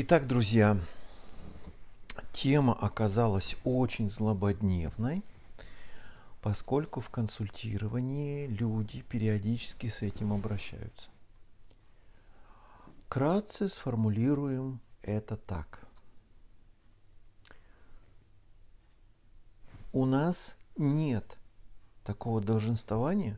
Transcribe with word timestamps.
Итак, 0.00 0.28
друзья, 0.28 0.78
тема 2.32 2.72
оказалась 2.72 3.56
очень 3.64 4.08
злободневной, 4.08 5.24
поскольку 6.40 7.00
в 7.00 7.10
консультировании 7.10 8.46
люди 8.46 9.02
периодически 9.02 9.88
с 9.88 10.02
этим 10.02 10.32
обращаются. 10.32 11.10
Кратце 13.08 13.68
сформулируем 13.68 14.78
это 15.02 15.36
так. 15.36 15.84
У 19.92 20.04
нас 20.04 20.56
нет 20.76 21.36
такого 22.04 22.40
долженствования, 22.40 23.36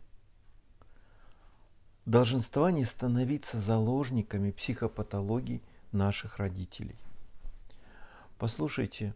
долженствования 2.04 2.84
становиться 2.84 3.58
заложниками 3.58 4.50
психопатологий 4.50 5.62
наших 5.92 6.38
родителей. 6.38 6.96
Послушайте, 8.38 9.14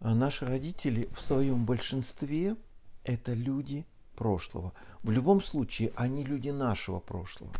а 0.00 0.14
наши 0.14 0.44
родители 0.44 1.08
в 1.14 1.22
своем 1.22 1.64
большинстве 1.64 2.56
это 3.04 3.34
люди 3.34 3.86
прошлого. 4.16 4.72
В 5.02 5.10
любом 5.10 5.42
случае, 5.42 5.92
они 5.96 6.24
люди 6.24 6.50
нашего 6.50 6.98
прошлого. 7.00 7.52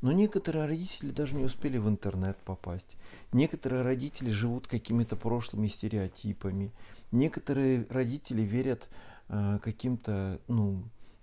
Но 0.00 0.12
некоторые 0.12 0.66
родители 0.66 1.10
даже 1.10 1.34
не 1.34 1.44
успели 1.44 1.76
в 1.76 1.88
интернет 1.88 2.36
попасть. 2.38 2.96
Некоторые 3.32 3.82
родители 3.82 4.30
живут 4.30 4.66
какими-то 4.66 5.14
прошлыми 5.14 5.68
стереотипами. 5.68 6.72
Некоторые 7.12 7.86
родители 7.90 8.42
верят 8.42 8.88
э, 9.28 9.58
каким-то 9.62 10.40
ну, 10.48 10.82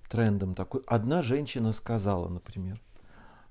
трендам. 0.09 0.53
Такой. 0.53 0.83
Одна 0.85 1.23
женщина 1.23 1.73
сказала, 1.73 2.29
например, 2.29 2.79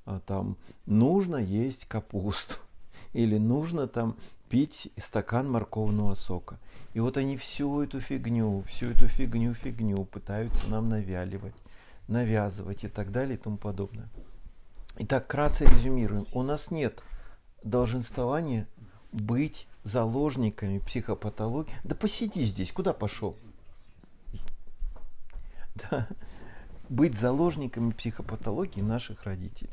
э, 0.07 0.21
там, 0.27 0.57
нужно 0.87 1.37
есть 1.37 1.87
капусту 1.87 2.57
или 3.17 3.39
нужно 3.39 3.89
там 3.89 4.17
пить 4.51 4.93
стакан 4.99 5.51
морковного 5.51 6.15
сока. 6.15 6.59
И 6.93 7.01
вот 7.01 7.17
они 7.17 7.39
всю 7.39 7.81
эту 7.81 7.99
фигню, 7.99 8.63
всю 8.67 8.91
эту 8.91 9.09
фигню, 9.09 9.55
фигню 9.55 10.05
пытаются 10.05 10.69
нам 10.69 10.91
навяливать, 10.91 11.55
навязывать 12.09 12.85
и 12.85 12.89
так 12.89 13.11
далее 13.11 13.37
и 13.37 13.41
тому 13.41 13.57
подобное. 13.57 14.11
Итак, 14.99 15.27
кратко 15.27 15.65
резюмируем. 15.65 16.27
У 16.33 16.43
нас 16.43 16.71
нет 16.71 17.03
долженствования 17.63 18.69
быть 19.13 19.67
заложниками 19.83 20.79
психопатологии. 20.79 21.73
Да 21.85 21.95
посиди 21.95 22.43
здесь, 22.43 22.71
куда 22.71 22.93
пошел? 22.93 23.37
Да. 25.91 26.09
Быть 26.89 27.19
заложниками 27.19 27.91
психопатологии 27.93 28.81
наших 28.81 29.25
родителей. 29.25 29.73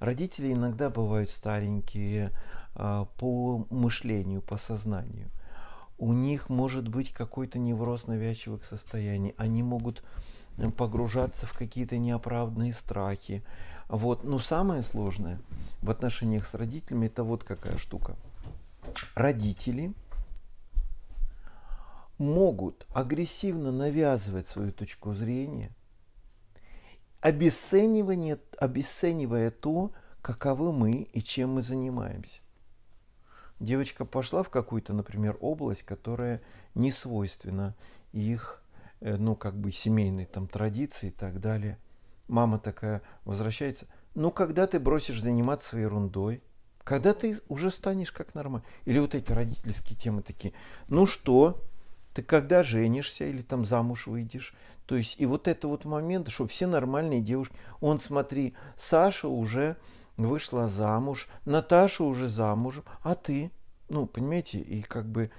Родители 0.00 0.52
иногда 0.52 0.90
бывают 0.90 1.30
старенькие 1.30 2.30
по 2.74 3.66
мышлению, 3.70 4.42
по 4.42 4.56
сознанию. 4.56 5.30
У 5.98 6.12
них 6.12 6.48
может 6.48 6.88
быть 6.88 7.12
какой-то 7.12 7.58
невроз 7.58 8.06
навязчивых 8.06 8.64
состояний. 8.64 9.34
Они 9.38 9.62
могут 9.62 10.02
погружаться 10.76 11.46
в 11.46 11.52
какие-то 11.52 11.98
неоправданные 11.98 12.72
страхи. 12.72 13.44
Вот. 13.88 14.24
Но 14.24 14.38
самое 14.38 14.82
сложное 14.82 15.40
в 15.82 15.90
отношениях 15.90 16.46
с 16.46 16.54
родителями 16.54 17.06
это 17.06 17.22
вот 17.22 17.44
какая 17.44 17.78
штука. 17.78 18.16
Родители 19.14 19.92
могут 22.18 22.86
агрессивно 22.94 23.72
навязывать 23.72 24.46
свою 24.46 24.72
точку 24.72 25.12
зрения– 25.14 25.70
обесценивание, 27.24 28.38
обесценивая 28.58 29.50
то, 29.50 29.92
каковы 30.20 30.74
мы 30.74 31.08
и 31.10 31.22
чем 31.22 31.54
мы 31.54 31.62
занимаемся. 31.62 32.40
Девочка 33.60 34.04
пошла 34.04 34.42
в 34.42 34.50
какую-то, 34.50 34.92
например, 34.92 35.36
область, 35.40 35.82
которая 35.82 36.42
не 36.74 36.90
свойственна 36.90 37.74
их, 38.12 38.62
э, 39.00 39.16
ну, 39.16 39.36
как 39.36 39.56
бы 39.56 39.72
семейной 39.72 40.26
там 40.26 40.48
традиции 40.48 41.08
и 41.08 41.12
так 41.12 41.40
далее. 41.40 41.78
Мама 42.28 42.58
такая 42.58 43.02
возвращается. 43.24 43.86
Ну, 44.14 44.30
когда 44.30 44.66
ты 44.66 44.80
бросишь 44.80 45.20
заниматься 45.20 45.68
своей 45.68 45.84
ерундой? 45.84 46.42
Когда 46.82 47.14
ты 47.14 47.40
уже 47.48 47.70
станешь 47.70 48.12
как 48.12 48.34
нормально? 48.34 48.66
Или 48.84 48.98
вот 48.98 49.14
эти 49.14 49.32
родительские 49.32 49.98
темы 49.98 50.22
такие. 50.22 50.52
Ну 50.88 51.06
что, 51.06 51.62
ты 52.14 52.22
когда 52.22 52.62
женишься 52.62 53.24
или 53.24 53.42
там 53.42 53.66
замуж 53.66 54.06
выйдешь. 54.06 54.54
То 54.86 54.96
есть 54.96 55.16
и 55.18 55.26
вот 55.26 55.48
это 55.48 55.66
вот 55.66 55.84
момент, 55.84 56.28
что 56.28 56.46
все 56.46 56.66
нормальные 56.66 57.20
девушки, 57.20 57.56
он 57.80 57.98
смотри, 57.98 58.54
Саша 58.76 59.28
уже 59.28 59.76
вышла 60.16 60.68
замуж, 60.68 61.28
Наташа 61.44 62.04
уже 62.04 62.26
замужем, 62.28 62.84
а 63.02 63.14
ты, 63.14 63.50
ну, 63.88 64.06
понимаете, 64.06 64.58
и 64.58 64.82
как 64.82 65.06
бы, 65.06 65.30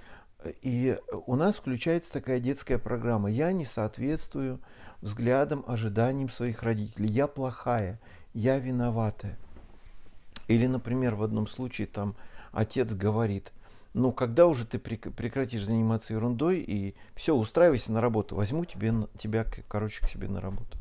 и 0.62 0.98
у 1.26 1.34
нас 1.36 1.56
включается 1.56 2.12
такая 2.12 2.40
детская 2.40 2.78
программа. 2.78 3.30
Я 3.30 3.52
не 3.52 3.64
соответствую 3.64 4.60
взглядам, 5.00 5.64
ожиданиям 5.66 6.28
своих 6.28 6.62
родителей. 6.62 7.08
Я 7.08 7.26
плохая, 7.26 8.00
я 8.34 8.58
виноватая. 8.58 9.38
Или, 10.48 10.66
например, 10.66 11.14
в 11.14 11.22
одном 11.22 11.46
случае 11.46 11.86
там 11.86 12.14
отец 12.52 12.92
говорит, 12.92 13.52
ну, 13.94 14.12
когда 14.12 14.46
уже 14.46 14.66
ты 14.66 14.78
прекратишь 14.78 15.64
заниматься 15.64 16.12
ерундой 16.12 16.58
и 16.58 16.94
все, 17.14 17.34
устраивайся 17.34 17.92
на 17.92 18.00
работу, 18.00 18.36
возьму 18.36 18.64
тебе, 18.64 18.92
тебя, 19.18 19.46
короче, 19.68 20.04
к 20.04 20.08
себе 20.08 20.28
на 20.28 20.40
работу. 20.40 20.78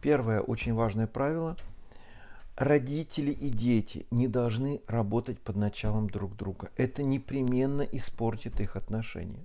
Первое 0.00 0.40
очень 0.40 0.72
важное 0.72 1.06
правило. 1.06 1.56
Родители 2.56 3.32
и 3.32 3.50
дети 3.50 4.06
не 4.10 4.28
должны 4.28 4.80
работать 4.86 5.40
под 5.40 5.56
началом 5.56 6.08
друг 6.08 6.36
друга. 6.36 6.70
Это 6.76 7.02
непременно 7.02 7.82
испортит 7.82 8.60
их 8.60 8.76
отношения. 8.76 9.44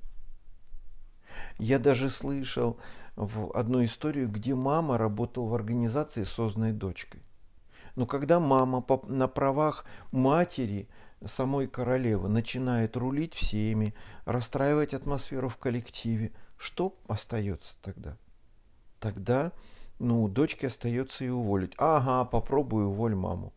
Я 1.58 1.80
даже 1.80 2.10
слышал 2.10 2.78
в 3.16 3.52
одну 3.58 3.84
историю, 3.84 4.30
где 4.30 4.54
мама 4.54 4.98
работала 4.98 5.48
в 5.48 5.56
организации, 5.56 6.24
созданной 6.24 6.72
дочкой. 6.72 7.24
Но 7.96 8.06
когда 8.06 8.40
мама 8.40 8.86
на 9.08 9.28
правах 9.28 9.86
матери 10.12 10.88
самой 11.26 11.68
королевы 11.68 12.30
начинает 12.30 12.96
рулить 12.96 13.34
всеми, 13.34 13.94
расстраивать 14.26 14.94
атмосферу 14.94 15.50
в 15.50 15.58
коллективе, 15.58 16.32
что 16.58 16.98
остается 17.08 17.76
тогда? 17.82 18.18
Тогда, 19.00 19.52
ну, 20.00 20.28
дочке 20.28 20.68
остается 20.68 21.26
и 21.26 21.30
уволить. 21.30 21.74
Ага, 21.78 22.26
попробую 22.26 22.90
уволь 22.90 23.16
маму. 23.16 23.54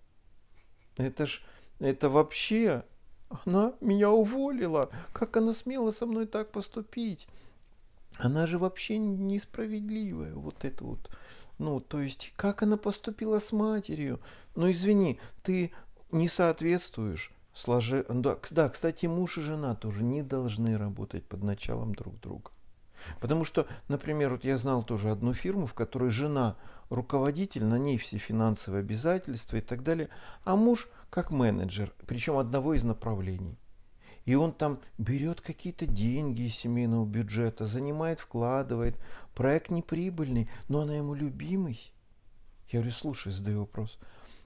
Это 0.96 1.26
ж, 1.26 1.40
это 1.78 2.10
вообще, 2.10 2.84
она 3.44 3.72
меня 3.80 4.10
уволила. 4.10 4.90
Как 5.12 5.36
она 5.36 5.54
смела 5.54 5.92
со 5.92 6.06
мной 6.06 6.26
так 6.26 6.50
поступить? 6.50 7.26
Она 8.18 8.46
же 8.46 8.58
вообще 8.58 8.98
несправедливая. 8.98 10.34
Вот 10.34 10.64
это 10.64 10.84
вот. 10.84 11.10
Ну, 11.58 11.80
то 11.80 12.00
есть, 12.00 12.32
как 12.36 12.62
она 12.62 12.76
поступила 12.76 13.38
с 13.38 13.52
матерью? 13.52 14.20
Ну, 14.54 14.70
извини, 14.70 15.20
ты 15.42 15.72
не 16.10 16.28
соответствуешь 16.28 17.32
сложи... 17.54 18.04
Да, 18.08 18.68
кстати, 18.68 19.06
муж 19.06 19.38
и 19.38 19.42
жена 19.42 19.74
тоже 19.74 20.02
не 20.02 20.22
должны 20.22 20.76
работать 20.76 21.24
под 21.24 21.42
началом 21.42 21.94
друг 21.94 22.18
друга. 22.20 22.50
Потому 23.20 23.44
что, 23.44 23.66
например, 23.88 24.30
вот 24.30 24.44
я 24.44 24.58
знал 24.58 24.82
тоже 24.82 25.10
одну 25.10 25.34
фирму, 25.34 25.66
в 25.66 25.74
которой 25.74 26.10
жена 26.10 26.56
руководитель, 26.90 27.64
на 27.64 27.78
ней 27.78 27.98
все 27.98 28.18
финансовые 28.18 28.80
обязательства 28.80 29.56
и 29.56 29.60
так 29.60 29.82
далее, 29.82 30.08
а 30.44 30.56
муж 30.56 30.88
как 31.10 31.30
менеджер, 31.30 31.92
причем 32.06 32.38
одного 32.38 32.74
из 32.74 32.84
направлений. 32.84 33.58
И 34.24 34.34
он 34.34 34.52
там 34.52 34.78
берет 34.98 35.40
какие-то 35.40 35.86
деньги 35.86 36.42
из 36.42 36.54
семейного 36.54 37.04
бюджета, 37.04 37.66
занимает, 37.66 38.20
вкладывает. 38.20 38.96
Проект 39.34 39.70
неприбыльный, 39.70 40.48
но 40.68 40.82
она 40.82 40.94
ему 40.94 41.14
любимый. 41.14 41.92
Я 42.68 42.78
говорю, 42.78 42.92
слушай, 42.92 43.32
задаю 43.32 43.60
вопрос, 43.60 43.98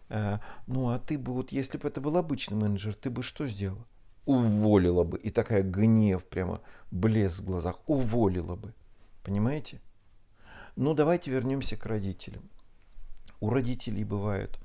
Э, 0.09 0.39
ну, 0.67 0.91
а 0.91 0.99
ты 0.99 1.19
бы, 1.19 1.33
вот 1.33 1.53
если 1.53 1.79
бы 1.79 1.89
это 1.89 2.01
был 2.01 2.17
обычный 2.17 2.57
менеджер, 2.57 2.95
ты 2.95 3.11
бы 3.11 3.23
что 3.23 3.49
сделала? 3.49 3.85
Уволила 4.27 5.05
бы. 5.05 5.19
И 5.19 5.31
такая 5.31 5.63
гнев, 5.63 6.25
прямо 6.25 6.61
блеск 6.91 7.41
в 7.41 7.45
глазах. 7.45 7.77
Уволила 7.87 8.57
бы. 8.57 8.75
Понимаете? 9.23 9.81
Ну, 10.77 10.93
давайте 10.93 11.31
вернемся 11.31 11.77
к 11.77 11.87
родителям. 11.87 12.43
У 13.41 13.51
родителей 13.51 14.05
бывают 14.05 14.59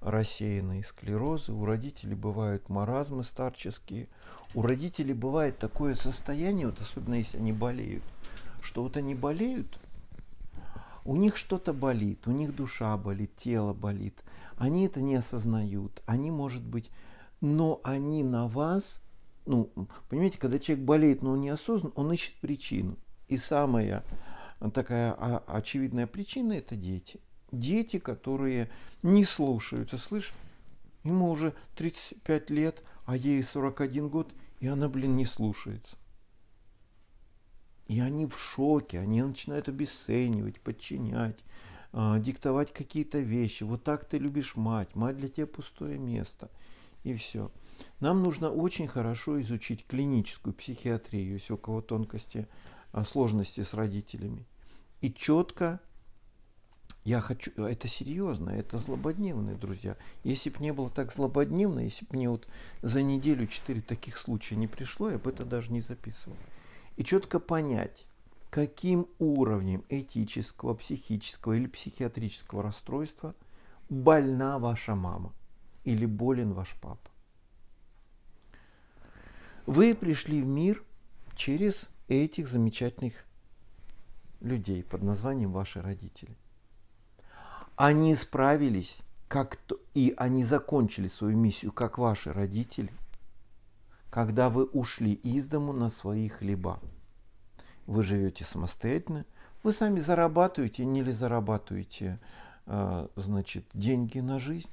рассеянные 0.00 0.84
склерозы, 0.84 1.52
у 1.52 1.64
родителей 1.64 2.14
бывают 2.14 2.68
маразмы 2.68 3.24
старческие, 3.24 4.08
у 4.54 4.62
родителей 4.62 5.14
бывает 5.14 5.58
такое 5.58 5.94
состояние, 5.94 6.66
вот 6.66 6.80
особенно 6.80 7.14
если 7.14 7.38
они 7.38 7.52
болеют, 7.52 8.04
что 8.62 8.82
вот 8.82 8.96
они 8.96 9.14
болеют, 9.14 9.78
у 11.04 11.16
них 11.16 11.36
что-то 11.36 11.72
болит, 11.72 12.26
у 12.26 12.32
них 12.32 12.54
душа 12.54 12.96
болит, 12.96 13.34
тело 13.34 13.72
болит. 13.72 14.22
Они 14.58 14.84
это 14.84 15.00
не 15.00 15.14
осознают. 15.14 16.02
Они, 16.04 16.30
может 16.30 16.62
быть, 16.62 16.90
но 17.40 17.80
они 17.82 18.22
на 18.22 18.46
вас, 18.46 19.00
ну, 19.48 19.88
понимаете, 20.08 20.38
когда 20.38 20.58
человек 20.58 20.84
болеет, 20.84 21.22
но 21.22 21.32
он 21.32 21.40
не 21.40 21.48
осознан, 21.48 21.92
он 21.96 22.12
ищет 22.12 22.34
причину. 22.40 22.96
И 23.26 23.36
самая 23.36 24.04
такая 24.72 25.12
очевидная 25.46 26.06
причина– 26.06 26.52
это 26.54 26.76
дети. 26.76 27.20
Дети, 27.50 27.98
которые 27.98 28.70
не 29.02 29.24
слушаются, 29.24 29.98
слышь, 29.98 30.32
Ему 31.04 31.30
уже 31.30 31.54
35 31.76 32.50
лет, 32.50 32.82
а 33.06 33.16
ей 33.16 33.42
41 33.42 34.08
год, 34.08 34.32
и 34.60 34.66
она, 34.66 34.88
блин, 34.88 35.16
не 35.16 35.24
слушается. 35.24 35.96
И 37.86 38.00
они 38.00 38.26
в 38.26 38.38
шоке, 38.38 38.98
они 38.98 39.22
начинают 39.22 39.68
обесценивать, 39.68 40.60
подчинять, 40.60 41.38
э, 41.92 42.20
диктовать 42.20 42.72
какие-то 42.72 43.18
вещи. 43.20 43.62
Вот 43.62 43.84
так 43.84 44.04
ты 44.04 44.18
любишь 44.18 44.56
мать, 44.56 44.94
мать 44.94 45.16
для 45.16 45.28
тебя 45.28 45.46
пустое 45.46 45.96
место. 45.96 46.50
И 47.04 47.14
все. 47.14 47.50
Нам 48.00 48.22
нужно 48.22 48.50
очень 48.50 48.88
хорошо 48.88 49.40
изучить 49.40 49.86
клиническую 49.86 50.54
психиатрию, 50.54 51.32
если 51.32 51.52
у 51.52 51.56
кого 51.56 51.80
тонкости, 51.80 52.46
э, 52.92 53.04
сложности 53.04 53.62
с 53.62 53.74
родителями. 53.74 54.46
И 55.00 55.12
четко 55.12 55.80
я 57.04 57.20
хочу, 57.20 57.50
это 57.56 57.88
серьезно, 57.88 58.50
это 58.50 58.78
злободневные, 58.78 59.56
друзья. 59.56 59.96
Если 60.24 60.50
бы 60.50 60.58
не 60.60 60.72
было 60.72 60.90
так 60.90 61.12
злободневно, 61.12 61.80
если 61.80 62.04
бы 62.04 62.16
мне 62.16 62.28
вот 62.28 62.46
за 62.82 63.02
неделю 63.02 63.46
четыре 63.46 63.80
таких 63.80 64.18
случая 64.18 64.56
не 64.56 64.66
пришло, 64.66 65.10
я 65.10 65.18
бы 65.18 65.30
это 65.30 65.44
даже 65.44 65.72
не 65.72 65.80
записывал 65.80 66.36
и 66.98 67.04
четко 67.04 67.38
понять, 67.38 68.06
каким 68.50 69.06
уровнем 69.20 69.84
этического, 69.88 70.74
психического 70.74 71.52
или 71.52 71.68
психиатрического 71.68 72.64
расстройства 72.64 73.36
больна 73.88 74.58
ваша 74.58 74.96
мама 74.96 75.32
или 75.84 76.06
болен 76.06 76.52
ваш 76.52 76.74
папа. 76.82 77.10
Вы 79.68 79.94
пришли 79.94 80.42
в 80.42 80.46
мир 80.46 80.82
через 81.36 81.88
этих 82.08 82.48
замечательных 82.48 83.24
людей 84.40 84.82
под 84.82 85.02
названием 85.02 85.52
ваши 85.52 85.80
родители. 85.82 86.36
Они 87.76 88.16
справились, 88.16 89.00
как 89.28 89.56
то, 89.56 89.78
и 89.94 90.14
они 90.16 90.42
закончили 90.42 91.06
свою 91.06 91.36
миссию, 91.36 91.70
как 91.70 91.98
ваши 91.98 92.32
родители– 92.32 92.90
когда 94.10 94.48
вы 94.48 94.64
ушли 94.64 95.12
из 95.12 95.48
дому 95.48 95.72
на 95.72 95.90
свои 95.90 96.28
хлеба. 96.28 96.80
Вы 97.86 98.02
живете 98.02 98.44
самостоятельно, 98.44 99.24
вы 99.62 99.72
сами 99.72 100.00
зарабатываете 100.00 100.84
не 100.84 101.02
ли 101.02 101.12
зарабатываете 101.12 102.18
а, 102.66 103.08
значит, 103.16 103.64
деньги 103.74 104.18
на 104.18 104.38
жизнь, 104.38 104.70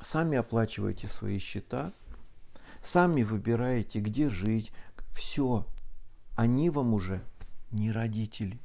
сами 0.00 0.36
оплачиваете 0.36 1.08
свои 1.08 1.38
счета, 1.38 1.92
сами 2.84 3.22
выбираете, 3.22 4.00
где 4.00 4.28
жить. 4.28 4.72
Все, 5.14 5.66
они 6.36 6.70
вам 6.70 6.94
уже 6.94 7.22
не 7.70 7.92
родители. 7.92 8.58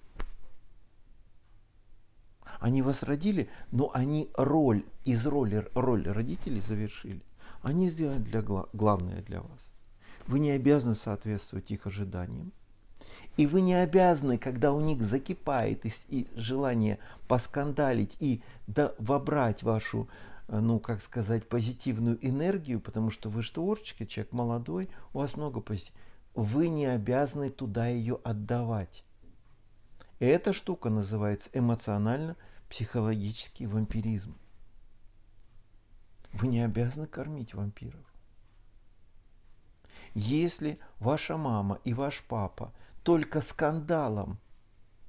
Они 2.59 2.81
вас 2.81 3.03
родили, 3.03 3.49
но 3.71 3.91
они 3.93 4.29
роль, 4.35 4.83
из 5.05 5.25
роли, 5.25 5.67
роль 5.75 6.07
родителей 6.07 6.61
завершили. 6.61 7.21
Они 7.61 7.89
сделали 7.89 8.19
для, 8.19 8.41
главное 8.41 9.21
для 9.21 9.41
вас. 9.41 9.73
Вы 10.27 10.39
не 10.39 10.51
обязаны 10.51 10.95
соответствовать 10.95 11.71
их 11.71 11.87
ожиданиям. 11.87 12.51
И 13.37 13.47
вы 13.47 13.61
не 13.61 13.73
обязаны, 13.73 14.37
когда 14.37 14.73
у 14.73 14.79
них 14.81 15.01
закипает 15.01 15.85
и, 15.85 15.93
и 16.09 16.27
желание 16.35 16.99
поскандалить 17.27 18.15
и 18.19 18.41
да, 18.67 18.93
вобрать 18.99 19.63
вашу, 19.63 20.09
ну, 20.49 20.79
как 20.79 21.01
сказать, 21.01 21.47
позитивную 21.47 22.17
энергию, 22.27 22.81
потому 22.81 23.11
что 23.11 23.29
вы 23.29 23.43
же 23.43 23.53
творческий 23.53 24.07
человек, 24.07 24.33
молодой, 24.33 24.89
у 25.13 25.19
вас 25.19 25.35
много 25.35 25.61
позитива. 25.61 25.95
Вы 26.33 26.69
не 26.69 26.87
обязаны 26.87 27.51
туда 27.51 27.87
ее 27.87 28.19
отдавать. 28.23 29.03
И 30.19 30.25
эта 30.25 30.53
штука 30.53 30.89
называется 30.89 31.51
эмоционально-психологический 31.53 33.67
вампиризм. 33.67 34.35
Вы 36.33 36.47
не 36.47 36.61
обязаны 36.61 37.05
кормить 37.07 37.53
вампиров. 37.53 38.05
Если 40.15 40.79
ваша 40.99 41.37
мама 41.37 41.79
и 41.83 41.93
ваш 41.93 42.23
папа 42.23 42.73
только 43.03 43.41
скандалом 43.41 44.39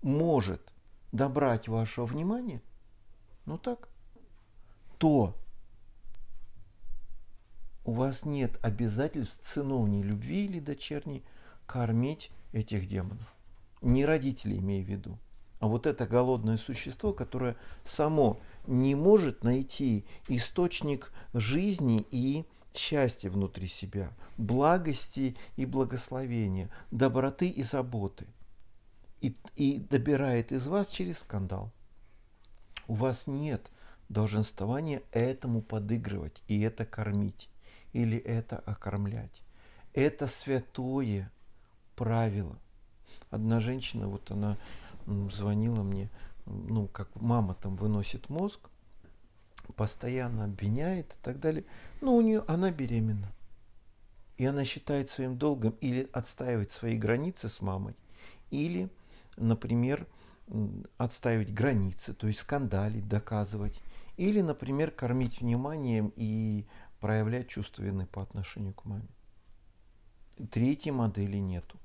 может 0.03 0.75
добрать 1.13 1.69
вашего 1.69 2.05
внимания, 2.07 2.61
ну 3.47 3.57
так, 3.59 3.89
то 5.01 5.35
у 7.87 7.93
вас 7.93 8.27
нет 8.27 8.59
обязательств 8.61 9.51
сыновней 9.51 10.03
любви 10.03 10.45
или 10.45 10.61
дочерней 10.61 11.25
кормить 11.67 12.31
этих 12.53 12.87
демонов. 12.87 13.27
Не 13.81 14.05
родители, 14.05 14.59
имею 14.59 14.85
в 14.85 14.89
виду, 14.89 15.19
а 15.59 15.69
вот 15.69 15.87
это 15.87 16.07
голодное 16.07 16.59
существо, 16.59 17.15
которое 17.15 17.57
само 17.87 18.41
не 18.67 18.95
может 18.95 19.43
найти 19.43 20.05
источник 20.29 21.13
жизни 21.33 22.07
и 22.11 22.45
счастья 22.75 23.31
внутри 23.31 23.69
себя, 23.69 24.13
благости 24.37 25.35
и 25.57 25.65
благословения, 25.65 26.69
доброты 26.91 27.49
и 27.49 27.63
заботы. 27.63 28.27
И, 29.23 29.35
и 29.57 29.79
добирает 29.79 30.53
из 30.53 30.67
вас 30.67 30.89
через 30.89 31.21
скандал. 31.21 31.73
У 32.87 32.95
вас 32.95 33.27
нет 33.27 33.71
долженствования 34.11 35.03
этому 35.13 35.63
подыгрывать 35.63 36.43
и 36.49 36.61
это 36.61 36.85
кормить 36.85 37.49
или 37.93 38.19
это 38.19 38.59
окормлять. 38.59 39.43
Это 39.95 40.27
святое 40.27 41.33
правило. 41.97 42.57
Одна 43.31 43.61
женщина, 43.61 44.09
вот 44.09 44.31
она 44.31 44.59
звонила 45.31 45.83
мне, 45.83 46.11
ну, 46.47 46.89
как 46.89 47.09
мама 47.15 47.55
там 47.55 47.77
выносит 47.77 48.29
мозг, 48.29 48.61
постоянно 49.77 50.45
обвиняет 50.45 51.13
и 51.15 51.19
так 51.23 51.41
далее. 51.41 51.65
Но 52.01 52.17
у 52.17 52.21
нее 52.21 52.45
она 52.49 52.71
беременна. 52.71 53.33
И 54.37 54.45
она 54.45 54.65
считает 54.65 55.09
своим 55.09 55.37
долгом 55.37 55.77
или 55.81 56.09
отстаивать 56.13 56.73
свои 56.73 56.97
границы 56.97 57.49
с 57.49 57.61
мамой, 57.61 57.95
или, 58.51 58.89
например, 59.37 60.07
отстаивать 60.99 61.53
границы, 61.53 62.13
то 62.15 62.27
есть 62.27 62.41
скандалить, 62.41 63.09
доказывать, 63.09 63.81
или, 64.17 64.41
например, 64.41 64.91
кормить 64.91 65.41
вниманием 65.41 66.13
и 66.17 66.67
проявлять 67.01 67.49
чувство 67.49 67.83
вины 67.83 68.07
по 68.07 68.23
отношению 68.23 68.75
к 68.75 68.85
маме. 68.85 69.09
Третьей 70.51 70.93
модели 70.93 71.37
нету. 71.39 71.79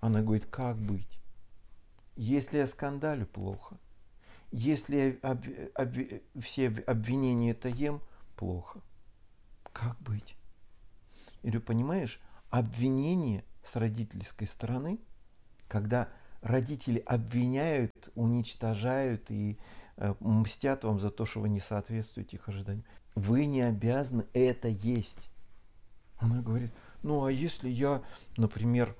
Она 0.00 0.22
говорит, 0.22 0.46
как 0.46 0.76
быть? 0.76 1.18
Если 2.16 2.58
я 2.58 2.66
скандалю, 2.66 3.26
плохо. 3.26 3.76
Если 4.52 5.18
я 5.22 5.30
об, 5.30 5.44
об, 5.74 6.42
все 6.42 6.68
обвинения 6.86 7.52
это 7.52 7.68
ем, 7.68 8.00
плохо. 8.36 8.80
Как 9.72 9.98
быть? 10.00 10.36
Или 11.42 11.58
понимаешь, 11.58 12.20
обвинение 12.50 13.44
с 13.62 13.76
родительской 13.76 14.46
стороны, 14.46 14.98
когда 15.68 16.08
родители 16.42 16.98
обвиняют, 16.98 18.10
уничтожают 18.14 19.30
и 19.30 19.58
э, 19.96 20.14
мстят 20.20 20.84
вам 20.84 21.00
за 21.00 21.10
то, 21.10 21.26
что 21.26 21.40
вы 21.40 21.48
не 21.48 21.60
соответствуете 21.60 22.36
их 22.36 22.48
ожиданиям. 22.48 22.84
Вы 23.14 23.46
не 23.46 23.62
обязаны 23.62 24.26
это 24.32 24.68
есть. 24.68 25.30
Она 26.16 26.42
говорит, 26.42 26.72
ну 27.02 27.24
а 27.24 27.32
если 27.32 27.68
я, 27.68 28.02
например, 28.36 28.94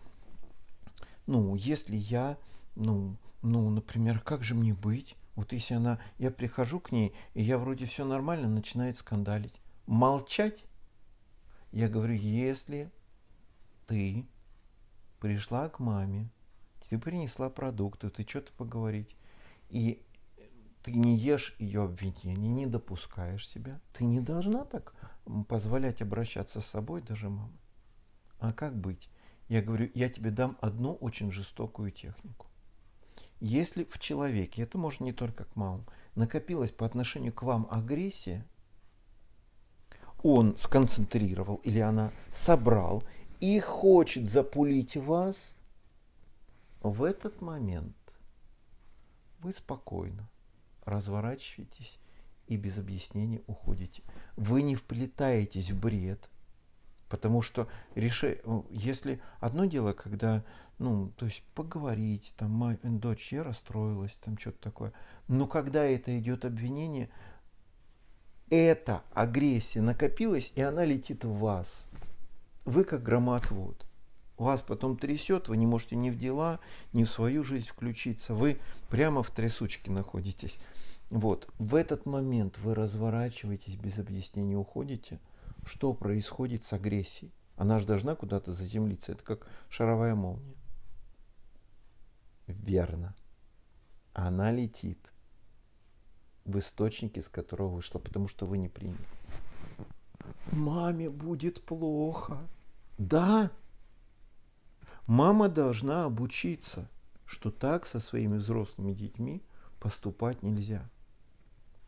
ну 1.27 1.55
если 1.55 1.97
я 1.97 2.37
ну, 2.77 3.17
ну, 3.43 3.69
например, 3.71 4.21
как 4.21 4.43
же 4.43 4.55
мне 4.55 4.75
быть? 4.75 5.17
Вот 5.35 5.53
если 5.53 5.75
она, 5.75 5.99
я 6.19 6.31
прихожу 6.31 6.81
к 6.81 6.93
ней, 6.93 7.15
и 7.35 7.43
я 7.43 7.59
вроде 7.59 7.87
все 7.87 8.05
нормально, 8.05 8.49
начинает 8.49 8.97
скандалить. 8.97 9.55
Молчать? 9.87 10.65
Я 11.73 11.89
говорю, 11.89 12.15
если 12.15 12.91
ты 13.87 14.27
пришла 15.21 15.69
к 15.69 15.79
маме, 15.79 16.31
ты 16.91 16.99
принесла 16.99 17.49
продукты, 17.51 18.11
ты 18.11 18.27
что-то 18.29 18.53
поговорить, 18.55 19.17
и 19.69 20.05
ты 20.83 20.93
не 20.93 21.17
ешь 21.17 21.55
ее 21.61 21.85
обвинения, 21.85 22.49
не 22.49 22.67
допускаешь 22.67 23.49
себя, 23.49 23.81
ты 23.93 24.05
не 24.05 24.21
должна 24.21 24.65
так 24.65 24.93
позволять 25.49 26.03
обращаться 26.03 26.61
с 26.61 26.67
собой 26.67 27.01
даже 27.01 27.29
мама. 27.29 27.57
А 28.41 28.53
как 28.53 28.77
быть? 28.77 29.09
Я 29.49 29.63
говорю, 29.63 29.89
я 29.95 30.09
тебе 30.09 30.33
дам 30.33 30.59
одну 30.61 30.95
очень 30.95 31.31
жестокую 31.31 31.93
технику. 31.93 32.49
Если 33.39 33.85
в 33.85 34.01
человеке, 34.01 34.63
это 34.63 34.77
может 34.77 35.01
не 35.01 35.13
только 35.13 35.45
к 35.45 35.55
мамам, 35.55 35.87
накопилась 36.17 36.73
по 36.73 36.87
отношению 36.87 37.33
к 37.33 37.45
вам 37.45 37.69
агрессия, 37.71 38.45
он 40.25 40.57
сконцентрировал 40.59 41.57
или 41.63 41.79
она 41.79 42.11
собрал 42.33 43.05
и 43.39 43.61
хочет 43.61 44.29
запулить 44.29 44.97
вас, 44.97 45.55
в 46.81 47.05
этот 47.05 47.41
момент 47.41 47.97
вы 49.41 49.53
спокойно 49.53 50.29
разворачиваетесь 50.85 51.99
и 52.47 52.57
без 52.57 52.79
объяснений 52.79 53.43
уходите. 53.47 54.03
Вы 54.37 54.63
не 54.63 54.77
вплетаетесь 54.77 55.71
в 55.71 55.81
бред, 55.81 56.29
потому 57.09 57.43
что 57.43 57.69
реши, 57.95 58.43
если 58.71 59.21
одно 59.41 59.67
дело, 59.67 59.93
когда 59.93 60.45
ну, 60.81 61.13
то 61.19 61.27
есть 61.27 61.43
поговорить, 61.55 62.33
там, 62.39 62.53
мать, 62.53 62.81
дочь, 62.83 63.35
я 63.35 63.45
расстроилась, 63.45 64.17
там 64.25 64.39
что-то 64.39 64.59
такое. 64.63 64.93
Но 65.29 65.47
когда 65.47 65.85
это 65.85 66.19
идет 66.19 66.47
обвинение, 66.47 67.11
эта 68.49 69.05
агрессия 69.13 69.83
накопилась, 69.83 70.53
и 70.57 70.63
она 70.63 70.87
летит 70.87 71.25
в 71.25 71.35
вас. 71.35 71.87
Вы 72.65 72.85
как 72.85 73.03
громотвод. 73.03 73.87
Вас 74.41 74.63
потом 74.63 74.97
трясет, 74.97 75.49
вы 75.49 75.59
не 75.59 75.67
можете 75.67 75.97
ни 75.97 76.09
в 76.09 76.17
дела, 76.17 76.61
ни 76.95 77.05
в 77.05 77.11
свою 77.11 77.45
жизнь 77.45 77.69
включиться. 77.69 78.33
Вы 78.33 78.59
прямо 78.89 79.23
в 79.23 79.31
трясучке 79.31 79.91
находитесь. 79.91 80.59
Вот, 81.11 81.47
в 81.59 81.75
этот 81.75 82.07
момент 82.07 82.57
вы 82.57 82.75
разворачиваетесь, 82.75 83.77
без 83.77 83.99
объяснения 83.99 84.57
уходите. 84.57 85.21
Что 85.67 85.93
происходит 85.93 86.65
с 86.65 86.73
агрессией? 86.73 87.35
Она 87.57 87.79
же 87.79 87.87
должна 87.87 88.15
куда-то 88.15 88.55
заземлиться. 88.55 89.13
Это 89.13 89.23
как 89.23 89.47
шаровая 89.69 90.15
молния. 90.15 90.57
Верно. 92.47 93.15
Она 94.15 94.53
летит 94.53 95.13
в 96.47 96.59
источнике, 96.59 97.21
с 97.21 97.29
которого 97.29 97.69
вышла, 97.69 97.99
потому 97.99 98.27
что 98.27 98.47
вы 98.47 98.57
не 98.57 98.71
приняли. 98.71 99.05
Маме 100.51 101.11
будет 101.11 101.63
плохо. 101.63 102.39
Да. 102.97 103.51
Мама 105.07 105.49
должна 105.49 106.05
обучиться, 106.05 106.89
что 107.25 107.51
так 107.51 107.87
со 107.87 108.01
своими 108.01 108.39
взрослыми 108.39 108.93
детьми 108.93 109.43
поступать 109.79 110.43
нельзя. 110.43 110.89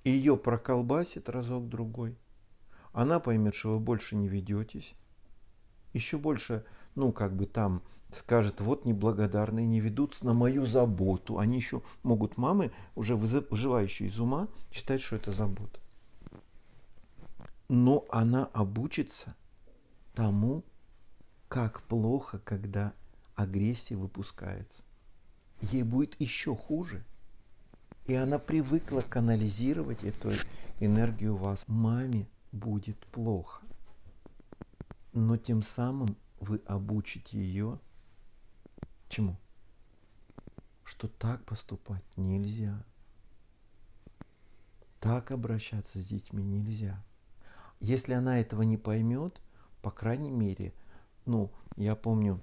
И 0.04 0.10
ее 0.10 0.36
проколбасит 0.36 1.28
разок-другой. 1.28 2.18
Она 2.92 3.20
поймет, 3.20 3.54
что 3.54 3.74
вы 3.74 3.80
больше 3.80 4.16
не 4.16 4.28
ведетесь. 4.28 4.94
Еще 5.92 6.18
больше, 6.18 6.64
ну, 6.94 7.12
как 7.12 7.36
бы 7.36 7.46
там 7.46 7.82
скажет, 8.10 8.60
вот 8.60 8.84
неблагодарные 8.84 9.66
не 9.66 9.80
ведутся 9.80 10.26
на 10.26 10.34
мою 10.34 10.66
заботу. 10.66 11.38
Они 11.38 11.56
еще 11.56 11.82
могут, 12.02 12.36
мамы, 12.36 12.72
уже 12.94 13.16
выживающие 13.16 14.08
из 14.08 14.18
ума, 14.20 14.48
считать, 14.70 15.00
что 15.00 15.16
это 15.16 15.32
забота. 15.32 15.80
Но 17.68 18.04
она 18.10 18.46
обучится 18.52 19.34
тому, 20.14 20.64
как 21.48 21.82
плохо, 21.82 22.38
когда 22.38 22.92
агрессия 23.42 23.96
выпускается. 23.96 24.82
Ей 25.60 25.82
будет 25.82 26.20
еще 26.20 26.56
хуже. 26.56 27.04
И 28.06 28.14
она 28.14 28.38
привыкла 28.38 29.02
канализировать 29.02 30.02
эту 30.02 30.30
энергию 30.80 31.34
у 31.34 31.38
вас. 31.38 31.66
Маме 31.68 32.26
будет 32.50 32.98
плохо. 33.06 33.62
Но 35.12 35.36
тем 35.36 35.62
самым 35.62 36.16
вы 36.40 36.60
обучите 36.66 37.38
ее 37.38 37.78
Чему? 39.12 39.36
Что 40.84 41.06
так 41.06 41.44
поступать 41.44 42.02
нельзя. 42.16 42.82
Так 45.00 45.30
обращаться 45.32 46.00
с 46.00 46.06
детьми 46.06 46.42
нельзя. 46.42 47.04
Если 47.78 48.14
она 48.14 48.40
этого 48.40 48.62
не 48.62 48.78
поймет, 48.78 49.38
по 49.82 49.90
крайней 49.90 50.30
мере, 50.30 50.72
ну, 51.26 51.52
я 51.76 51.94
помню 51.94 52.40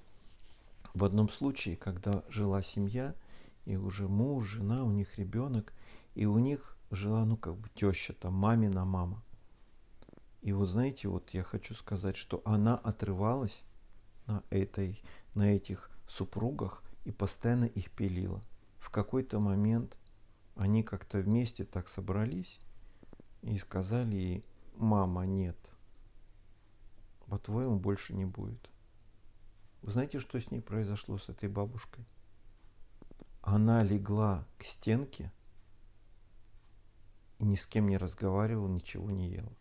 в 0.93 1.03
одном 1.03 1.29
случае, 1.29 1.77
когда 1.77 2.23
жила 2.29 2.61
семья, 2.61 3.15
и 3.65 3.75
уже 3.75 4.07
муж, 4.07 4.45
жена, 4.45 4.83
у 4.83 4.91
них 4.91 5.17
ребенок, 5.17 5.73
и 6.15 6.25
у 6.25 6.39
них 6.39 6.77
жила, 6.91 7.25
ну, 7.25 7.37
как 7.37 7.55
бы 7.55 7.69
теща, 7.75 8.13
там, 8.13 8.33
мамина 8.33 8.85
мама. 8.85 9.23
И 10.41 10.53
вот 10.53 10.67
знаете, 10.67 11.07
вот 11.07 11.29
я 11.31 11.43
хочу 11.43 11.73
сказать, 11.73 12.15
что 12.15 12.41
она 12.45 12.75
отрывалась 12.75 13.63
на, 14.25 14.43
этой, 14.49 15.01
на 15.35 15.55
этих 15.55 15.91
супругах 16.07 16.83
и 17.05 17.11
постоянно 17.11 17.65
их 17.65 17.91
пилила. 17.91 18.41
В 18.79 18.89
какой-то 18.89 19.39
момент 19.39 19.97
они 20.55 20.83
как-то 20.83 21.19
вместе 21.19 21.65
так 21.65 21.87
собрались 21.87 22.59
и 23.41 23.57
сказали 23.57 24.15
ей, 24.15 24.45
мама, 24.75 25.25
нет, 25.25 25.57
по-твоему 27.27 27.77
больше 27.77 28.13
не 28.13 28.25
будет. 28.25 28.69
Вы 29.81 29.91
знаете, 29.91 30.19
что 30.19 30.39
с 30.39 30.51
ней 30.51 30.61
произошло, 30.61 31.17
с 31.17 31.29
этой 31.29 31.49
бабушкой? 31.49 32.05
Она 33.41 33.83
легла 33.83 34.45
к 34.57 34.63
стенке 34.63 35.31
и 37.39 37.45
ни 37.45 37.55
с 37.55 37.65
кем 37.65 37.87
не 37.87 37.97
разговаривала, 37.97 38.67
ничего 38.67 39.09
не 39.09 39.29
ела. 39.29 39.51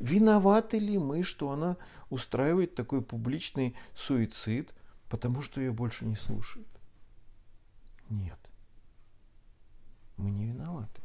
Виноваты 0.00 0.78
ли 0.78 0.98
мы, 0.98 1.22
что 1.22 1.50
она 1.50 1.76
устраивает 2.08 2.74
такой 2.74 3.02
публичный 3.02 3.76
суицид, 3.94 4.74
потому 5.10 5.42
что 5.42 5.60
ее 5.60 5.72
больше 5.72 6.06
не 6.06 6.16
слушают? 6.16 6.68
Нет. 8.08 8.38
Мы 10.16 10.30
не 10.30 10.46
виноваты. 10.46 11.02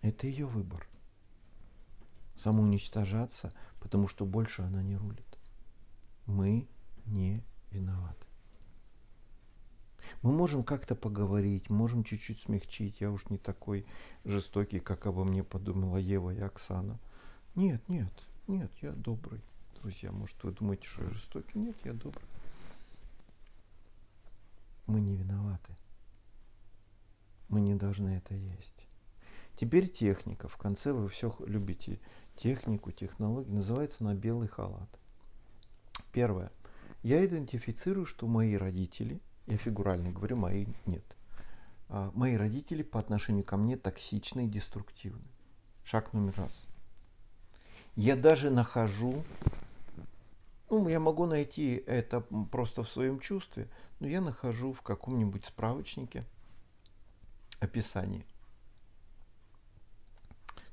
Это 0.00 0.26
ее 0.26 0.46
выбор. 0.46 0.86
Самоуничтожаться, 2.36 3.52
потому 3.78 4.08
что 4.08 4.26
больше 4.26 4.62
она 4.62 4.82
не 4.82 4.96
рулит. 4.96 5.31
Мы 6.26 6.68
не 7.06 7.42
виноваты. 7.70 8.26
Мы 10.22 10.32
можем 10.32 10.62
как-то 10.62 10.94
поговорить, 10.94 11.70
можем 11.70 12.04
чуть-чуть 12.04 12.42
смягчить. 12.42 13.00
Я 13.00 13.10
уж 13.10 13.28
не 13.28 13.38
такой 13.38 13.86
жестокий, 14.24 14.78
как 14.78 15.06
обо 15.06 15.24
мне 15.24 15.42
подумала 15.42 15.96
Ева 15.96 16.34
и 16.34 16.40
Оксана– 16.40 16.98
нет, 17.54 17.86
нет, 17.86 18.12
нет, 18.46 18.70
я 18.80 18.92
добрый. 18.92 19.42
Друзья, 19.80 20.10
может, 20.10 20.42
вы 20.42 20.52
думаете, 20.52 20.86
что 20.86 21.04
я 21.04 21.10
жестокий? 21.10 21.58
Нет, 21.58 21.76
я 21.84 21.92
добрый. 21.92 22.24
Мы 24.86 25.00
не 25.00 25.16
виноваты. 25.16 25.76
Мы 27.48 27.60
не 27.60 27.74
должны 27.74 28.08
это 28.08 28.34
есть. 28.34 28.86
Теперь 29.56 29.86
техника. 29.86 30.48
В 30.48 30.56
конце 30.56 30.92
вы 30.92 31.10
все 31.10 31.34
любите 31.40 32.00
технику, 32.34 32.90
технологию. 32.90 33.54
Называется 33.54 34.02
на 34.02 34.14
белый 34.14 34.48
халат. 34.48 34.88
Первое. 36.12 36.52
Я 37.02 37.24
идентифицирую, 37.24 38.06
что 38.06 38.26
мои 38.26 38.54
родители, 38.54 39.20
я 39.46 39.56
фигурально 39.56 40.10
говорю, 40.12 40.36
мои 40.36 40.66
нет. 40.86 41.04
А, 41.88 42.12
мои 42.14 42.36
родители 42.36 42.82
по 42.82 43.00
отношению 43.00 43.44
ко 43.44 43.56
мне 43.56 43.76
токсичны 43.76 44.46
и 44.46 44.48
деструктивны. 44.48 45.24
Шаг 45.84 46.12
номер 46.12 46.34
раз. 46.36 46.66
Я 47.96 48.14
даже 48.14 48.50
нахожу, 48.50 49.24
ну, 50.70 50.88
я 50.88 51.00
могу 51.00 51.26
найти 51.26 51.82
это 51.86 52.20
просто 52.50 52.82
в 52.82 52.88
своем 52.88 53.18
чувстве, 53.18 53.68
но 54.00 54.06
я 54.06 54.20
нахожу 54.20 54.72
в 54.72 54.82
каком-нибудь 54.82 55.44
справочнике 55.46 56.24
описание. 57.58 58.24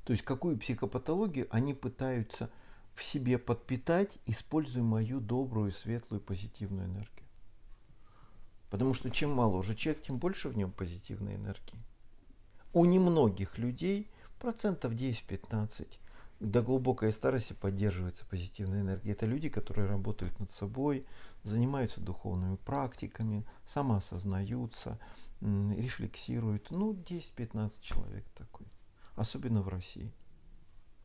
То 0.04 0.12
есть 0.12 0.24
какую 0.24 0.58
психопатологию 0.58 1.46
они 1.50 1.74
пытаются 1.74 2.50
в 3.00 3.02
себе 3.02 3.38
подпитать, 3.38 4.18
используя 4.26 4.82
мою 4.82 5.20
добрую, 5.20 5.72
светлую, 5.72 6.20
позитивную 6.20 6.86
энергию. 6.86 7.26
Потому 8.68 8.92
что 8.92 9.10
чем 9.10 9.32
моложе 9.32 9.74
человек, 9.74 10.02
тем 10.02 10.18
больше 10.18 10.50
в 10.50 10.56
нем 10.56 10.70
позитивной 10.70 11.36
энергии. 11.36 11.78
У 12.74 12.84
немногих 12.84 13.56
людей, 13.56 14.10
процентов 14.38 14.92
10-15, 14.92 15.88
до 16.40 16.60
глубокой 16.60 17.10
старости 17.10 17.54
поддерживается 17.54 18.26
позитивная 18.26 18.82
энергия. 18.82 19.12
Это 19.12 19.24
люди, 19.24 19.48
которые 19.48 19.88
работают 19.88 20.38
над 20.38 20.50
собой, 20.50 21.06
занимаются 21.42 22.02
духовными 22.02 22.56
практиками, 22.56 23.46
самоосознаются, 23.66 24.98
рефлексируют. 25.40 26.70
Ну, 26.70 26.92
10-15 26.92 27.80
человек 27.80 28.28
такой. 28.36 28.66
Особенно 29.16 29.62
в 29.62 29.68
России. 29.68 30.12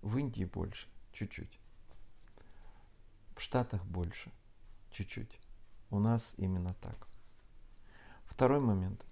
В 0.02 0.18
Индии 0.18 0.44
больше, 0.44 0.90
чуть-чуть. 1.14 1.62
Штатах 3.56 3.86
больше, 3.86 4.34
чуть-чуть. 4.92 5.40
У 5.90 5.98
нас 5.98 6.34
именно 6.36 6.74
так. 6.82 7.08
Второй 8.26 8.60
момент 8.60 9.06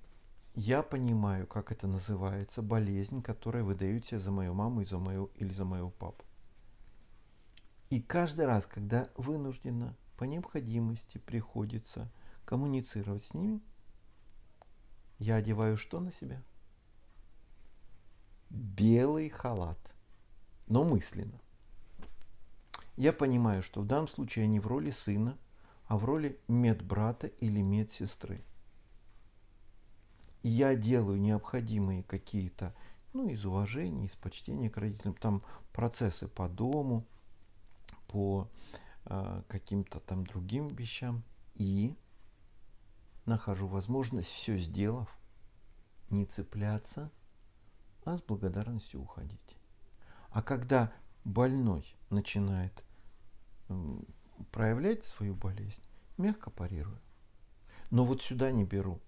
–я 0.54 0.82
понимаю, 0.82 1.46
как 1.46 1.70
это 1.70 1.86
называется, 1.86 2.62
болезнь, 2.62 3.20
которая 3.20 3.62
выдают 3.62 4.06
себе 4.06 4.18
за 4.18 4.30
мою 4.30 4.54
маму 4.54 4.80
и 4.80 4.86
за 4.86 4.96
мою, 4.96 5.26
или 5.34 5.52
за 5.52 5.66
моего 5.66 5.90
папу. 5.90 6.24
И 7.90 8.00
каждый 8.00 8.46
раз, 8.46 8.64
когда 8.64 9.10
вынужденно, 9.18 9.94
по 10.16 10.24
необходимости 10.24 11.18
приходится 11.18 12.10
коммуницировать 12.46 13.24
с 13.24 13.34
ними, 13.34 13.60
я 15.18 15.36
одеваю 15.36 15.76
что 15.76 16.00
на 16.00 16.10
себя? 16.10 16.42
Белый 18.48 19.28
халат, 19.28 19.94
но 20.68 20.84
мысленно. 20.84 21.38
Я 23.00 23.14
понимаю, 23.14 23.62
что 23.62 23.80
в 23.80 23.86
данном 23.86 24.08
случае 24.08 24.44
я 24.44 24.50
не 24.50 24.60
в 24.60 24.66
роли 24.66 24.90
сына, 24.90 25.38
а 25.86 25.96
в 25.96 26.04
роли 26.04 26.38
медбрата 26.48 27.28
или 27.28 27.62
медсестры 27.62 28.44
я 30.42 30.76
делаю 30.76 31.18
необходимые 31.18 32.02
какие-то, 32.02 32.74
ну, 33.14 33.26
из 33.30 33.46
уважения, 33.46 34.04
из 34.04 34.16
почтения 34.16 34.68
к 34.68 34.76
родителям, 34.76 35.14
там 35.14 35.42
процессы 35.72 36.28
по 36.28 36.46
дому, 36.46 37.06
по 38.06 38.50
э, 39.06 39.44
каким-то 39.48 39.98
там 40.00 40.26
другим 40.26 40.68
вещам, 40.68 41.24
и 41.54 41.96
нахожу 43.24 43.66
возможность, 43.66 44.28
все 44.28 44.58
сделав, 44.58 45.08
не 46.10 46.26
цепляться 46.26 47.10
а 48.04 48.18
с 48.18 48.20
благодарностью 48.20 49.00
уходить. 49.00 49.56
А 50.32 50.42
когда 50.42 50.92
больной 51.24 51.96
начинает 52.10 52.84
проявлять 54.50 55.04
свою 55.04 55.34
болезнь, 55.34 55.82
мягко 56.16 56.50
парирую. 56.50 57.00
Но 57.90 58.04
вот 58.04 58.22
сюда 58.22 58.52
не 58.52 58.64
беру. 58.64 59.00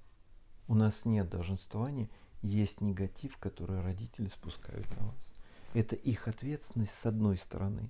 У 0.68 0.74
нас 0.74 1.04
нет 1.04 1.28
долженствования, 1.28 2.08
есть 2.42 2.80
негатив, 2.80 3.36
который 3.38 3.80
родители 3.80 4.26
спускают 4.26 4.86
на 4.98 5.06
вас. 5.06 5.30
Это 5.74 5.96
их 5.96 6.28
ответственность 6.28 6.94
с 6.94 7.06
одной 7.06 7.36
стороны. 7.36 7.88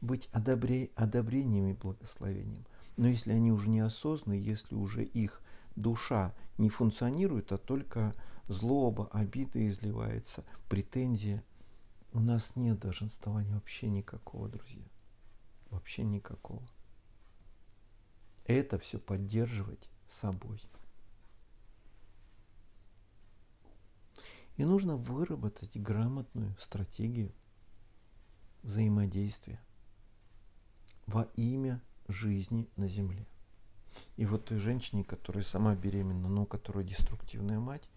Быть 0.00 0.28
одобре, 0.32 0.90
одобрением 0.96 1.68
и 1.68 1.74
благословением. 1.74 2.66
Но 2.96 3.08
если 3.08 3.32
они 3.32 3.52
уже 3.52 3.70
неосознаны, 3.70 4.34
если 4.34 4.74
уже 4.74 5.04
их 5.04 5.40
душа 5.76 6.34
не 6.58 6.68
функционирует, 6.68 7.52
а 7.52 7.58
только 7.58 8.14
злоба, 8.48 9.08
обида 9.12 9.66
изливается, 9.66 10.44
претензия, 10.68 11.42
у 12.12 12.20
нас 12.20 12.56
нет 12.56 12.78
долженствования 12.78 13.54
вообще 13.54 13.88
никакого, 13.88 14.48
друзья. 14.48 14.84
Вообще 15.72 16.04
никакого. 16.04 16.62
Это 18.44 18.78
все 18.78 18.98
поддерживать 18.98 19.88
собой. 20.06 20.62
И 24.58 24.64
нужно 24.64 24.96
выработать 24.96 25.78
грамотную 25.80 26.54
стратегию 26.58 27.32
взаимодействия 28.62 29.58
во 31.06 31.22
имя 31.36 31.80
жизни 32.06 32.68
на 32.76 32.86
Земле. 32.86 33.26
И 34.18 34.26
вот 34.26 34.44
той 34.44 34.58
женщине, 34.58 35.04
которая 35.04 35.42
сама 35.42 35.74
беременна, 35.74 36.28
но 36.28 36.42
у 36.42 36.46
которой 36.46 36.84
деструктивная 36.84 37.58
мать, 37.58 37.88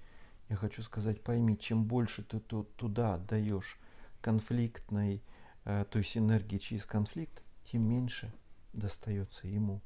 я 0.48 0.55
хочу 0.55 0.82
сказать, 0.82 1.22
пойми, 1.22 1.58
чем 1.58 1.84
больше 1.84 2.24
ты 2.24 2.39
туда 2.39 3.15
отдаешь 3.15 3.77
конфликтной, 4.22 5.22
э, 5.65 5.86
то 5.91 6.00
есть 6.00 6.15
энергии 6.15 6.58
через 6.58 6.86
конфликт, 6.86 7.45
тем 7.72 7.84
меньше 7.84 8.34
достается 8.74 9.48
ему, 9.48 9.81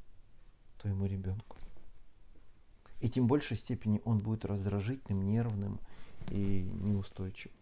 твоему 0.79 1.05
ребенку. 1.05 1.57
И 2.99 3.09
тем 3.09 3.27
большей 3.27 3.57
степени 3.57 4.01
он 4.03 4.19
будет 4.19 4.45
раздражительным, 4.45 5.25
нервным 5.25 5.79
и 6.31 6.63
неустойчивым. 6.63 7.55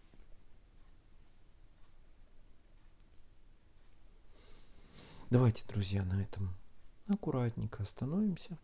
Давайте, 5.30 5.64
друзья, 5.66 6.04
на 6.04 6.22
этом 6.22 6.54
аккуратненько 7.06 7.82
остановимся. 7.82 8.58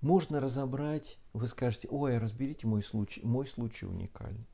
Можно 0.00 0.38
разобрать, 0.40 1.18
вы 1.32 1.48
скажете, 1.48 1.88
ой, 1.88 2.18
разберите 2.18 2.66
мой 2.66 2.82
случай, 2.82 3.24
мой 3.24 3.46
случай 3.46 3.86
уникальный. 3.86 4.46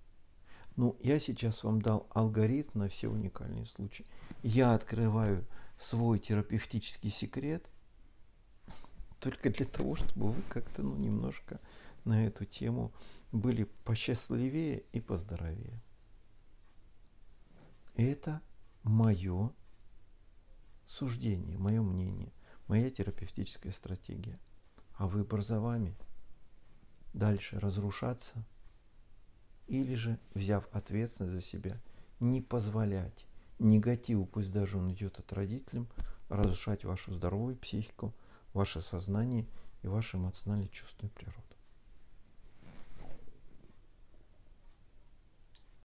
Ну, 0.77 0.97
я 1.03 1.21
сейчас 1.21 1.63
вам 1.63 1.81
дал 1.81 2.09
алгоритм 2.11 2.81
на 2.81 2.89
все 2.89 3.09
уникальные 3.09 3.67
случаи. 3.67 4.07
Я 4.43 4.75
открываю 4.75 5.47
свой 5.79 6.19
терапевтический 6.19 7.11
секрет 7.11 7.71
только 9.21 9.51
для 9.51 9.67
того, 9.67 9.95
чтобы 9.95 10.33
вы 10.33 10.43
как-то 10.49 10.83
ну, 10.83 10.97
немножко 10.97 11.61
на 12.05 12.27
эту 12.27 12.45
тему 12.45 12.93
были 13.33 13.65
посчастливее 13.85 14.85
и 14.93 15.01
поздоровее. 15.01 15.81
Это 17.95 18.43
мое 18.83 19.53
суждение, 20.87 21.57
мое 21.57 21.83
мнение, 21.83 22.33
моя 22.67 22.91
терапевтическая 22.91 23.73
стратегия. 23.73 24.39
А 24.97 25.09
выбор 25.09 25.43
за 25.43 25.61
вами. 25.61 25.97
Дальше 27.13 27.59
разрушаться 27.59 28.45
или 29.67 29.95
же, 29.95 30.19
взяв 30.35 30.69
ответственность 30.73 31.35
за 31.35 31.41
себя, 31.41 31.81
не 32.21 32.41
позволять 32.41 33.27
негативу, 33.59 34.27
пусть 34.27 34.53
даже 34.53 34.79
он 34.79 34.93
идет 34.93 35.19
от 35.19 35.33
родителей, 35.33 35.87
разрушать 36.29 36.85
вашу 36.85 37.13
здоровую 37.15 37.57
психику, 37.57 38.15
ваше 38.53 38.81
сознание 38.81 39.47
и 39.83 39.87
вашу 39.87 40.19
эмоционально 40.19 40.69
чувственную 40.69 41.13
природу. 41.13 41.54